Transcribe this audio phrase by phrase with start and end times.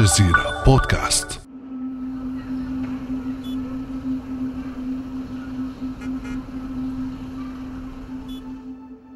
[0.00, 1.40] الجزيرة بودكاست.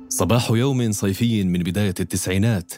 [0.09, 2.73] صباح يوم صيفي من بداية التسعينات.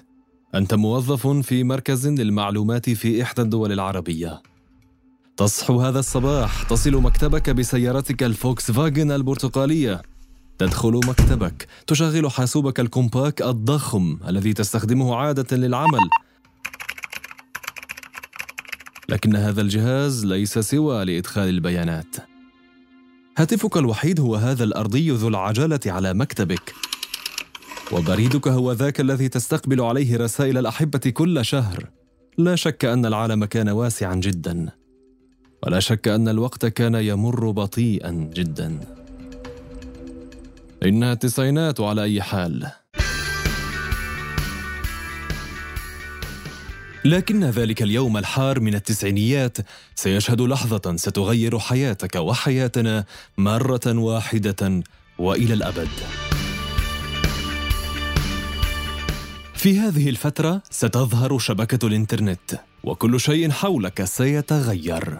[0.55, 4.43] أنت موظف في مركز للمعلومات في إحدى الدول العربية.
[5.37, 6.63] تصحو هذا الصباح.
[6.63, 10.03] تصل مكتبك بسيارتك الفوكس فاجن البرتقالية.
[10.59, 11.67] تدخل مكتبك.
[11.87, 16.09] تشغل حاسوبك الكومباك الضخم الذي تستخدمه عادة للعمل.
[19.13, 22.17] لكن هذا الجهاز ليس سوى لإدخال البيانات.
[23.39, 26.75] هاتفك الوحيد هو هذا الأرضي ذو العجلة على مكتبك.
[27.93, 31.89] وبريدك هو ذاك الذي تستقبل عليه رسائل الأحبة كل شهر.
[32.39, 34.69] لا شك أن العالم كان واسعا جدا.
[35.63, 38.81] ولا شك أن الوقت كان يمر بطيئا جدا.
[40.83, 42.67] إنها التسعينات على أي حال.
[47.05, 49.59] لكن ذلك اليوم الحار من التسعينيات
[49.95, 53.05] سيشهد لحظة ستغير حياتك وحياتنا
[53.39, 54.83] مرة واحدة
[55.19, 55.89] وإلى الأبد.
[59.55, 65.19] في هذه الفترة ستظهر شبكة الإنترنت وكل شيء حولك سيتغير.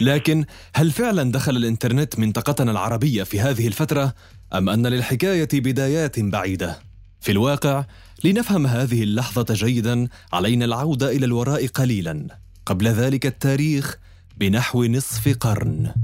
[0.00, 0.44] لكن
[0.74, 4.14] هل فعلا دخل الإنترنت منطقتنا العربية في هذه الفترة
[4.54, 6.93] أم أن للحكاية بدايات بعيدة؟
[7.24, 7.84] في الواقع
[8.24, 12.26] لنفهم هذه اللحظة جيدا علينا العودة إلى الوراء قليلا.
[12.66, 13.98] قبل ذلك التاريخ
[14.36, 15.94] بنحو نصف قرن.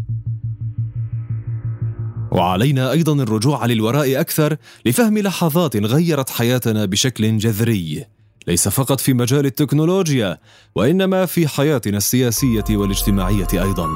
[2.33, 4.57] وعلينا أيضا الرجوع للوراء أكثر
[4.87, 8.05] لفهم لحظات غيرت حياتنا بشكل جذري.
[8.47, 10.39] ليس فقط في مجال التكنولوجيا
[10.75, 13.89] وإنما في حياتنا السياسية والاجتماعية أيضا.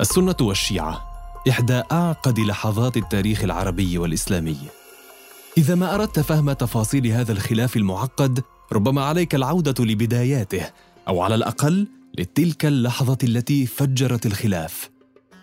[0.00, 1.09] السنة والشيعة.
[1.48, 4.56] إحدى أعقد لحظات التاريخ العربي والإسلامي.
[5.58, 8.42] إذا ما أردت فهم تفاصيل هذا الخلاف المعقد،
[8.72, 10.70] ربما عليك العودة لبداياته،
[11.08, 14.90] أو على الأقل لتلك اللحظة التي فجرت الخلاف،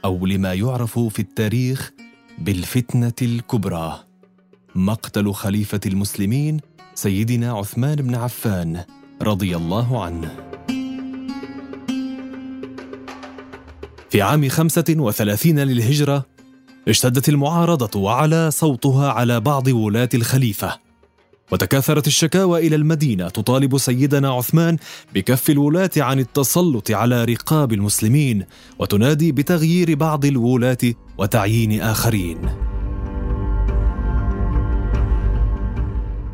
[0.06, 1.91] أو لما يعرف في التاريخ
[2.38, 4.03] بالفتنة الكبرى.
[4.75, 6.59] مقتل خليفة المسلمين
[6.96, 8.84] سيدنا عثمان بن عفان
[9.22, 10.47] رضي الله عنه.
[14.09, 16.25] في عام 35 للهجرة
[16.88, 20.79] اشتدت المعارضة وعلى صوتها على بعض ولاة الخليفة.
[21.51, 24.78] وتكاثرت الشكاوى إلى المدينة تطالب سيدنا عثمان
[25.13, 28.46] بكف الولاة عن التسلط على رقاب المسلمين
[28.79, 30.78] وتنادي بتغيير بعض الولاة
[31.17, 32.38] وتعيين آخرين.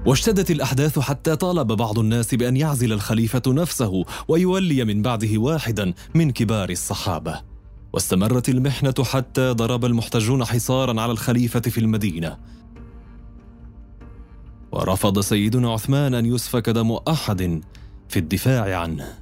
[0.05, 6.31] واشتدت الأحداث حتى طالب بعض الناس بأن يعزل الخليفة نفسه ويولي من بعده واحدا من
[6.31, 7.52] كبار الصحابة.
[7.93, 12.37] واستمرت المحنة حتى ضرب المحتجون حصارا على الخليفة في المدينة.
[14.71, 17.61] ورفض سيدنا عثمان أن يسفك دم أحد
[18.09, 19.13] في الدفاع عنه.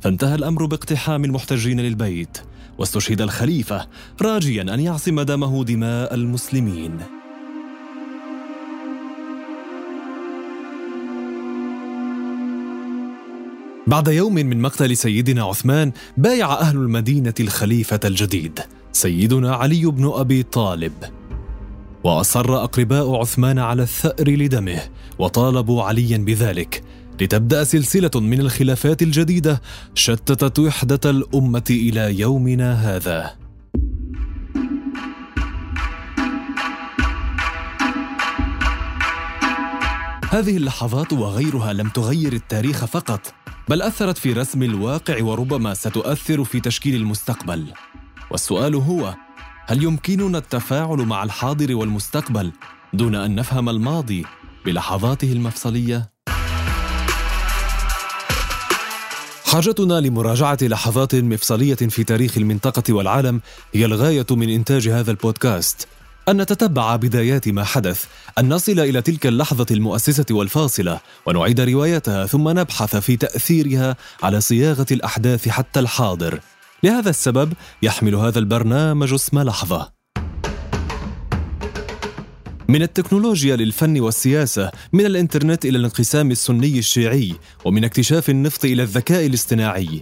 [0.00, 2.38] فانتهى الأمر باقتحام المحتجين للبيت
[2.78, 3.86] واستشهد الخليفة
[4.22, 7.17] راجيا أن يعصم دمه دماء المسلمين.
[13.88, 18.60] بعد يوم من مقتل سيدنا عثمان بايع أهل المدينة الخليفة الجديد
[18.92, 20.92] سيدنا علي بن أبي طالب.
[22.04, 24.80] وأصر أقرباء عثمان على الثأر لدمه
[25.18, 26.82] وطالبوا عليا بذلك
[27.20, 29.62] لتبدأ سلسلة من الخلافات الجديدة
[29.94, 33.30] شتتت وحدة الأمة إلى يومنا هذا.
[40.30, 43.34] هذه اللحظات وغيرها لم تغير التاريخ فقط
[43.68, 47.66] بل أثرت في رسم الواقع وربما ستؤثر في تشكيل المستقبل.
[48.30, 49.14] والسؤال هو
[49.66, 52.52] هل يمكننا التفاعل مع الحاضر والمستقبل
[52.92, 54.24] دون أن نفهم الماضي
[54.66, 56.10] بلحظاته المفصلية؟
[59.44, 63.40] حاجتنا لمراجعة لحظات مفصلية في تاريخ المنطقة والعالم
[63.74, 65.88] هي الغاية من إنتاج هذا البودكاست.
[66.28, 68.04] أن نتتبع بدايات ما حدث،
[68.38, 74.86] أن نصل إلى تلك اللحظة المؤسسة والفاصلة ونعيد روايتها ثم نبحث في تأثيرها على صياغة
[74.90, 76.40] الأحداث حتى الحاضر،
[76.84, 77.52] لهذا السبب
[77.82, 79.92] يحمل هذا البرنامج اسم لحظة.
[82.68, 87.34] من التكنولوجيا للفن والسياسة من الإنترنت إلى الانقسام السني الشيعي
[87.64, 90.00] ومن اكتشاف النفط إلى الذكاء الاصطناعي.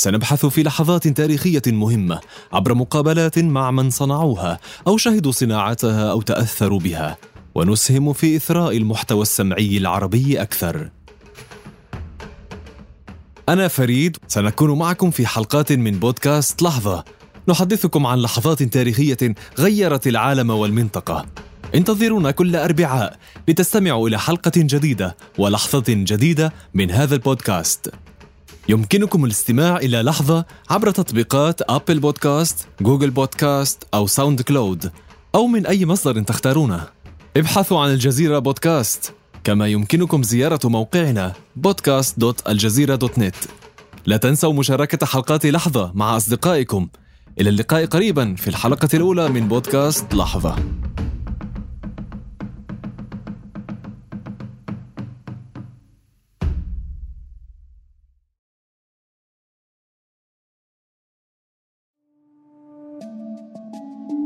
[0.00, 2.20] سنبحث في لحظات تاريخية مهمة
[2.52, 7.16] عبر مقابلات مع من صنعوها أو شهدوا صناعتها أو تأثروا بها.
[7.54, 10.90] ونسهم في إثراء المحتوى السمعي العربي أكثر.
[13.48, 17.04] أنا فريد سنكون معكم في حلقات من بودكاست لحظة.
[17.48, 21.26] نحدثكم عن لحظات تاريخية غيرت العالم والمنطقة.
[21.74, 23.18] انتظرونا كل أربعاء
[23.48, 27.90] لتستمعوا إلى حلقة جديدة ولحظة جديدة من هذا البودكاست.
[28.70, 34.92] يمكنكم الاستماع إلى لحظة عبر تطبيقات أبل بودكاست، جوجل بودكاست أو ساوند كلود
[35.34, 36.86] أو من أي مصدر تختارونه
[37.36, 39.14] ابحثوا عن الجزيرة بودكاست
[39.44, 41.32] كما يمكنكم زيارة موقعنا
[41.66, 43.48] podcast.aljazeera.net
[44.06, 46.88] لا تنسوا مشاركة حلقات لحظة مع أصدقائكم.
[47.40, 50.56] إلى اللقاء قريبا في الحلقة الأولى من بودكاست لحظة.